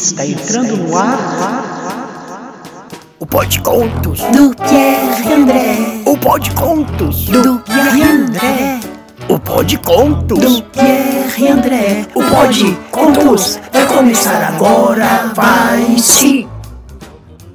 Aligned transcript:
Está 0.00 0.26
entrando 0.26 0.78
no 0.78 0.96
ar. 0.96 2.54
O 3.18 3.26
Pode 3.26 3.60
Contos 3.60 4.22
do 4.34 4.56
Pierre 4.56 5.34
André. 5.34 6.02
O 6.06 6.16
Pode 6.16 6.50
Contos 6.52 7.26
do 7.26 7.58
Pierre 7.58 8.02
André. 8.02 8.80
O 9.28 9.38
Pode 9.38 9.76
Contos 9.76 10.38
do 10.40 10.62
Pierre 10.62 11.48
André. 11.48 12.06
O 12.14 12.22
Pode 12.24 12.78
Contos 12.90 13.60
vai 13.70 13.86
começar 13.86 14.42
agora, 14.54 15.32
vai 15.34 15.98
sim. 15.98 16.48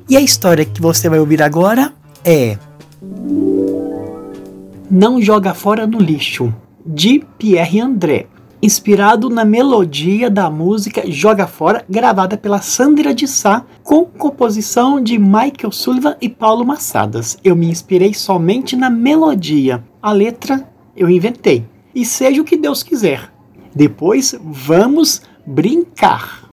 E 0.07 0.16
a 0.16 0.21
história 0.21 0.64
que 0.64 0.80
você 0.80 1.09
vai 1.09 1.18
ouvir 1.18 1.41
agora 1.41 1.93
é 2.23 2.59
Não 4.89 5.20
joga 5.20 5.55
fora 5.55 5.88
no 5.88 5.98
lixo, 5.98 6.54
de 6.86 7.25
Pierre 7.39 7.82
André 7.82 8.27
inspirado 8.66 9.30
na 9.30 9.46
melodia 9.46 10.30
da 10.30 10.50
música 10.50 11.04
Joga 11.05 11.46
Fora, 11.46 11.86
gravada 11.88 12.36
pela 12.36 12.62
Sandra 12.62 13.14
de 13.14 13.28
Sá, 13.28 13.64
com 13.84 14.05
composição 14.05 15.00
de 15.00 15.20
Michael 15.20 15.72
Sullivan 15.72 16.16
e 16.20 16.28
Paulo 16.28 16.66
Massadas. 16.66 17.38
Eu 17.44 17.55
me 17.55 17.70
inspirei 17.70 18.14
somente 18.14 18.76
na 18.76 18.90
melodia. 18.90 19.84
A 20.02 20.12
letra 20.12 20.68
eu 20.98 21.08
inventei. 21.10 21.64
E 21.94 22.04
seja 22.04 22.41
o 22.41 22.46
que 22.46 22.58
Deus 22.58 22.82
quiser. 22.82 23.32
Depois 23.74 24.36
vamos 24.44 25.22
brincar. 25.46 26.50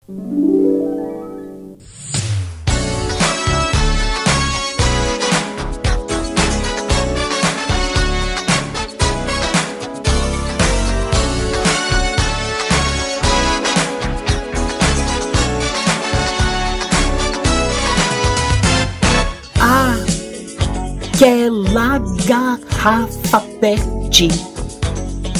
Aquela 21.17 21.97
garrafa 22.27 23.39
PET, 23.59 24.27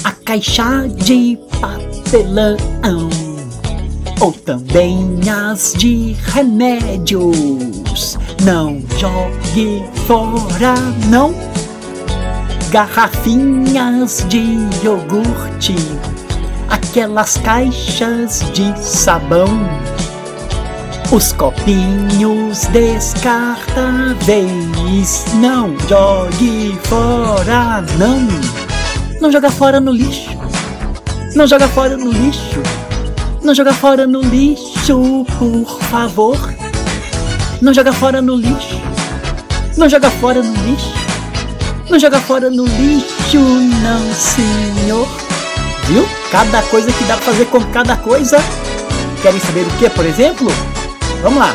a 0.04 0.12
caixa 0.12 0.88
de 0.88 1.38
papelão, 1.62 2.58
ou 4.20 4.32
também 4.32 5.20
as 5.30 5.74
de 5.74 6.14
remédios. 6.34 8.18
Não 8.44 8.82
jogue 8.98 9.86
fora, 10.08 10.74
não. 11.10 11.32
Garrafinhas 12.72 14.26
de 14.30 14.58
iogurte, 14.84 15.76
aquelas 16.70 17.38
caixas 17.38 18.44
de 18.52 18.74
sabão 18.84 19.48
os 21.12 21.32
copinhos 21.34 22.66
descartáveis, 22.68 23.26
não 25.36 25.76
jogue 25.88 26.78
fora, 26.84 27.82
não. 27.98 28.28
Não 29.22 29.32
joga 29.32 29.50
fora 29.50 29.80
no 29.80 29.92
lixo. 29.92 30.30
Não 31.34 31.48
joga 31.48 31.68
fora 31.70 31.96
no 31.96 32.12
lixo. 32.12 32.62
Não 33.42 33.56
joga 33.56 33.74
fora 33.74 34.06
no 34.06 34.22
lixo, 34.22 35.26
por 35.40 35.80
favor. 35.84 36.38
Não 37.62 37.74
joga 37.74 37.94
fora 37.94 38.22
no 38.22 38.36
lixo. 38.36 38.82
Não 39.78 39.88
joga 39.88 40.12
fora 40.12 40.44
no 40.44 40.54
lixo. 40.66 40.94
Não 41.90 41.98
joga 41.98 42.20
fora 42.20 42.50
no 42.50 42.66
lixo, 42.66 43.40
não, 43.40 44.14
senhor. 44.14 45.08
Viu? 45.86 46.06
Cada 46.32 46.62
coisa 46.64 46.92
que 46.92 47.04
dá 47.06 47.16
pra 47.16 47.26
fazer 47.32 47.46
com 47.46 47.64
cada 47.72 47.96
coisa. 47.96 48.38
Querem 49.22 49.40
saber 49.40 49.66
o 49.66 49.70
que, 49.78 49.90
por 49.90 50.06
exemplo? 50.06 50.52
Vamos 51.22 51.40
lá. 51.40 51.54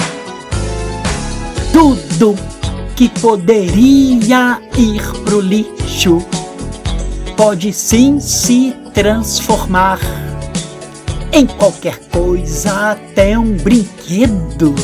Tudo 1.72 2.34
que 2.96 3.08
poderia 3.08 4.60
ir 4.76 5.02
pro 5.24 5.40
lixo 5.40 6.24
pode 7.36 7.72
sim 7.72 8.20
se 8.20 8.74
transformar 8.92 9.98
em 11.32 11.46
qualquer 11.46 11.98
coisa, 12.10 12.92
até 12.92 13.38
um 13.38 13.56
brinquedo. 13.56 14.74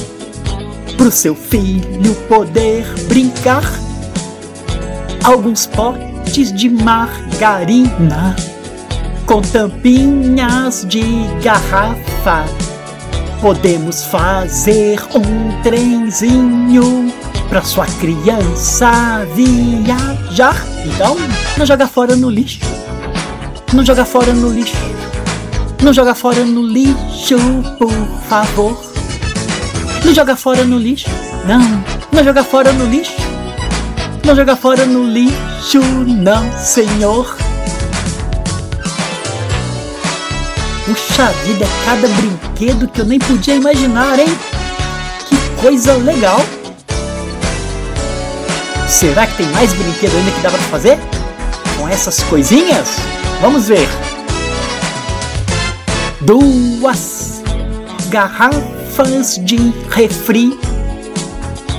Pro 0.97 1.11
seu 1.11 1.35
filho 1.35 2.15
poder 2.29 2.87
brincar. 3.09 3.65
Alguns 5.23 5.67
potes 5.67 6.53
de 6.53 6.71
margarina 6.71 8.35
com 9.27 9.43
tampinhas 9.43 10.87
de 10.89 11.03
garrafa 11.43 12.47
Podemos 13.41 14.05
fazer 14.07 15.01
um 15.15 15.63
trenzinho 15.63 17.13
pra 17.49 17.63
sua 17.63 17.87
criança 17.87 19.25
viajar. 19.35 20.57
Então, 20.85 21.17
não 21.57 21.65
joga 21.65 21.87
fora 21.87 22.17
no 22.17 22.29
lixo. 22.29 22.59
Não 23.73 23.85
joga 23.85 24.05
fora 24.05 24.33
no 24.33 24.51
lixo. 24.51 24.77
Não 25.83 25.93
joga 25.93 26.15
fora 26.15 26.45
no 26.45 26.63
lixo, 26.63 27.39
por 27.79 27.93
favor. 28.29 28.83
Não 30.05 30.13
joga 30.13 30.35
fora 30.35 30.65
no 30.65 30.77
lixo. 30.77 31.09
Não, 31.47 31.61
não 32.11 32.25
joga 32.25 32.43
fora 32.43 32.73
no 32.73 32.87
lixo. 32.87 33.15
Não 34.25 34.35
joga 34.35 34.57
fora 34.57 34.85
no 34.85 35.05
lixo, 35.05 35.81
não, 36.07 36.53
senhor. 36.59 37.48
Puxa 40.89 41.31
vida, 41.45 41.67
é 41.67 41.85
cada 41.85 42.09
brinquedo 42.09 42.89
que 42.89 43.03
eu 43.03 43.05
nem 43.05 43.19
podia 43.19 43.57
imaginar, 43.57 44.19
hein? 44.19 44.35
Que 45.29 45.61
coisa 45.61 45.93
legal! 45.97 46.41
Será 48.89 49.27
que 49.27 49.37
tem 49.37 49.47
mais 49.49 49.71
brinquedo 49.75 50.17
ainda 50.17 50.31
que 50.31 50.41
dá 50.41 50.49
pra 50.49 50.59
fazer? 50.61 50.99
Com 51.77 51.87
essas 51.87 52.23
coisinhas? 52.23 52.89
Vamos 53.43 53.69
ver! 53.69 53.87
Duas 56.23 57.43
garrafas 58.09 59.39
de 59.45 59.59
refri 59.91 60.59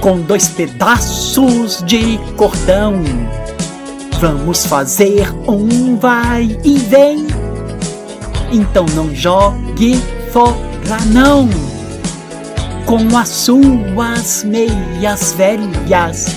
com 0.02 0.22
dois 0.22 0.50
pedaços 0.50 1.81
de 1.84 2.20
cordão. 2.38 3.02
Vamos 4.20 4.68
fazer 4.68 5.28
um 5.47 5.97
vai 5.97 6.59
e 6.64 6.78
vem 6.78 7.28
então 8.51 8.85
não 8.95 9.13
jogue 9.13 10.01
fora 10.31 10.97
não. 11.07 11.49
Com 12.85 13.17
as 13.17 13.29
suas 13.29 14.43
meias 14.43 15.33
velhas, 15.33 16.35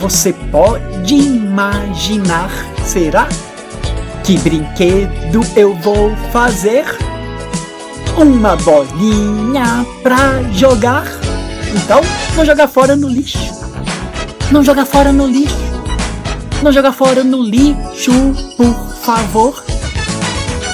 você 0.00 0.32
pode 0.32 1.14
imaginar, 1.14 2.50
será? 2.84 3.28
Que 4.24 4.38
brinquedo 4.38 5.40
eu 5.54 5.74
vou 5.76 6.14
fazer? 6.32 6.84
Uma 8.16 8.56
bolinha 8.56 9.86
pra 10.02 10.42
jogar? 10.52 11.04
Então, 11.74 12.00
não 12.36 12.44
joga 12.44 12.66
fora 12.66 12.96
no 12.96 13.08
lixo. 13.08 13.38
Não 14.50 14.64
joga 14.64 14.84
fora 14.84 15.12
no 15.12 15.26
lixo. 15.26 15.56
Não 16.62 16.72
joga 16.72 16.92
fora 16.92 17.22
no 17.22 17.42
lixo, 17.42 18.12
por 18.56 18.74
favor. 19.02 19.69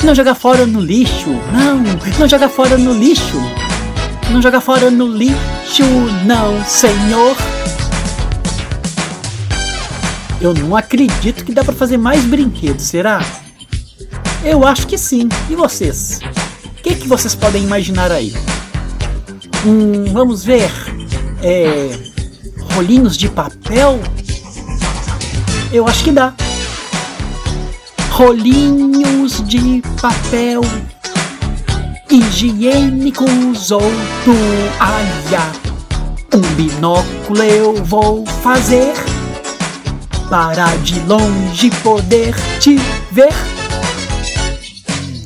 Não 0.04 0.14
joga 0.14 0.34
fora 0.34 0.66
no 0.66 0.80
lixo. 0.80 1.30
Não, 1.52 1.78
não 2.18 2.28
joga 2.28 2.48
fora 2.48 2.76
no 2.76 2.92
lixo. 2.92 3.40
Não 4.30 4.42
joga 4.42 4.60
fora 4.60 4.90
no 4.90 5.06
lixo, 5.06 5.84
não, 6.24 6.64
senhor. 6.64 7.36
Eu 10.40 10.52
não 10.54 10.76
acredito 10.76 11.44
que 11.44 11.52
dá 11.52 11.64
para 11.64 11.74
fazer 11.74 11.96
mais 11.96 12.24
brinquedos, 12.24 12.84
será? 12.84 13.24
Eu 14.44 14.66
acho 14.66 14.86
que 14.86 14.98
sim. 14.98 15.28
E 15.48 15.56
vocês? 15.56 16.20
O 16.78 16.82
que, 16.82 16.94
que 16.94 17.08
vocês 17.08 17.34
podem 17.34 17.62
imaginar 17.62 18.12
aí? 18.12 18.34
Hum, 19.64 20.04
vamos 20.12 20.44
ver. 20.44 20.70
É, 21.42 21.90
rolinhos 22.74 23.16
de 23.16 23.28
papel? 23.28 24.00
Eu 25.72 25.86
acho 25.88 26.04
que 26.04 26.12
dá 26.12 26.34
rolinhos 28.16 29.46
de 29.46 29.82
papel 30.00 30.62
higiênicos 32.10 33.70
ou 33.70 33.82
toalha. 34.24 35.52
Um 36.32 36.40
binóculo 36.54 37.42
eu 37.42 37.84
vou 37.84 38.24
fazer 38.42 38.94
para 40.30 40.64
de 40.76 40.98
longe 41.00 41.70
poder 41.82 42.34
te 42.58 42.80
ver. 43.12 43.34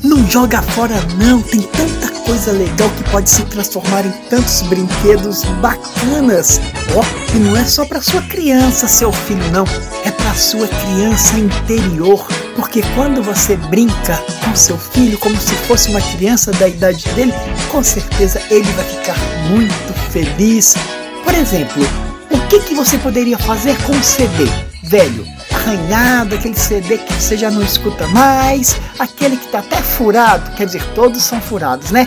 Não 0.03 0.29
joga 0.29 0.61
fora 0.61 0.97
não, 1.17 1.41
tem 1.43 1.63
tanta 1.63 2.11
coisa 2.23 2.51
legal 2.51 2.91
que 2.91 3.11
pode 3.11 3.31
se 3.31 3.45
transformar 3.45 4.05
em 4.05 4.13
tantos 4.29 4.63
brinquedos 4.63 5.45
bacanas. 5.61 6.61
Ó, 6.97 7.01
oh, 7.01 7.37
e 7.37 7.39
não 7.39 7.57
é 7.57 7.65
só 7.65 7.85
para 7.85 8.01
sua 8.01 8.23
criança, 8.23 8.89
seu 8.89 9.13
filho 9.13 9.49
não, 9.53 9.65
é 10.05 10.10
para 10.31 10.35
sua 10.37 10.69
criança 10.69 11.37
interior 11.39 12.25
Porque 12.55 12.83
quando 12.95 13.21
você 13.21 13.57
brinca 13.57 14.17
com 14.45 14.55
seu 14.55 14.79
filho 14.79 15.19
como 15.19 15.37
se 15.37 15.55
fosse 15.67 15.89
uma 15.89 16.01
criança 16.01 16.53
da 16.53 16.69
idade 16.69 17.05
dele, 17.15 17.33
com 17.69 17.83
certeza 17.83 18.41
ele 18.49 18.71
vai 18.73 18.85
ficar 18.85 19.17
muito 19.49 19.93
feliz. 20.11 20.77
Por 21.25 21.35
exemplo, 21.35 21.83
o 22.31 22.47
que, 22.49 22.61
que 22.61 22.75
você 22.75 22.97
poderia 22.99 23.39
fazer 23.39 23.77
com 23.83 23.93
um 23.93 24.03
CD 24.03 24.49
velho? 24.85 25.27
Arranhado, 25.53 26.37
aquele 26.37 26.57
CD 26.57 26.99
que 26.99 27.13
você 27.13 27.37
já 27.37 27.51
não 27.51 27.63
escuta 27.63 28.07
mais, 28.09 28.77
aquele 28.99 29.37
que 29.37 29.47
está 29.47 29.59
até 29.59 29.77
furado, 29.77 30.53
quer 30.53 30.67
dizer, 30.67 30.83
todos 30.95 31.23
são 31.23 31.41
furados, 31.41 31.91
né? 31.91 32.07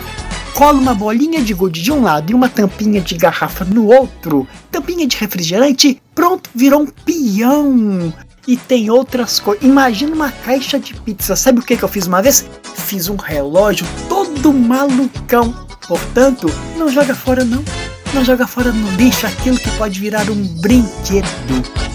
Cola 0.53 0.79
uma 0.79 0.93
bolinha 0.93 1.41
de 1.41 1.53
gude 1.53 1.81
de 1.81 1.91
um 1.91 2.01
lado 2.01 2.31
e 2.31 2.35
uma 2.35 2.47
tampinha 2.47 3.01
de 3.01 3.15
garrafa 3.15 3.65
no 3.65 3.87
outro, 3.87 4.47
tampinha 4.71 5.07
de 5.07 5.17
refrigerante, 5.17 6.01
pronto, 6.13 6.49
virou 6.53 6.81
um 6.81 6.85
peão. 6.85 8.13
E 8.47 8.57
tem 8.57 8.89
outras 8.89 9.39
coisas. 9.39 9.63
Imagina 9.63 10.13
uma 10.13 10.29
caixa 10.29 10.77
de 10.77 10.93
pizza. 10.93 11.33
Sabe 11.33 11.59
o 11.59 11.61
que, 11.61 11.77
que 11.77 11.83
eu 11.83 11.87
fiz 11.87 12.07
uma 12.07 12.21
vez? 12.21 12.45
Fiz 12.75 13.07
um 13.07 13.15
relógio 13.15 13.87
todo 14.09 14.53
malucão. 14.53 15.53
Portanto, 15.87 16.51
não 16.77 16.89
joga 16.89 17.15
fora 17.15 17.45
não. 17.45 17.63
Não 18.13 18.23
joga 18.23 18.45
fora 18.45 18.71
no 18.71 18.91
lixo 18.97 19.25
aquilo 19.25 19.57
que 19.57 19.71
pode 19.71 19.97
virar 19.97 20.29
um 20.29 20.43
brinquedo. 20.59 21.25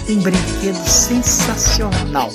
Um 0.08 0.20
brinquedo 0.20 0.88
sensacional. 0.88 2.30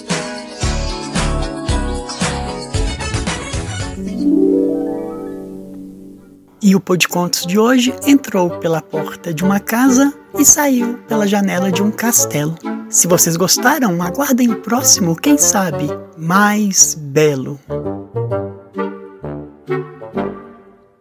E 6.65 6.77
o 6.77 6.79
Pô 6.79 6.95
de 6.95 7.09
Contos 7.09 7.45
de 7.45 7.59
hoje 7.59 7.93
entrou 8.07 8.49
pela 8.59 8.81
porta 8.81 9.33
de 9.33 9.43
uma 9.43 9.59
casa 9.59 10.13
e 10.33 10.45
saiu 10.45 10.97
pela 11.09 11.27
janela 11.27 11.69
de 11.69 11.83
um 11.83 11.91
castelo. 11.91 12.55
Se 12.89 13.05
vocês 13.05 13.35
gostaram, 13.35 14.01
aguardem 14.01 14.49
o 14.49 14.61
próximo, 14.61 15.13
quem 15.13 15.37
sabe, 15.37 15.89
mais 16.17 16.95
belo. 16.95 17.59